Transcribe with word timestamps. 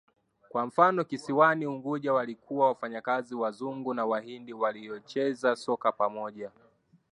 Kwa 0.49 0.65
mfano 0.65 1.03
kisiwani 1.03 1.65
Unguja 1.67 2.13
walikuwa 2.13 2.67
wafanyakazi 2.67 3.35
Wazungu 3.35 3.93
na 3.93 4.05
Wahindi 4.05 4.53
waliocheza 4.53 5.55
soka 5.55 5.91
pamoja 5.91 6.51